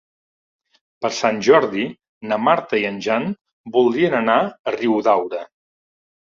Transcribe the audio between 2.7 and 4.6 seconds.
i en Jan voldrien anar